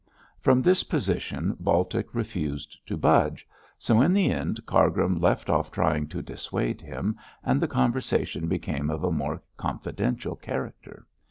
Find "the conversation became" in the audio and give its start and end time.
7.61-8.89